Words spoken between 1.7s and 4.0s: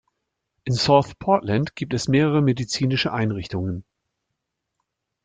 gibt es mehrere medizinischen Einrichtungen.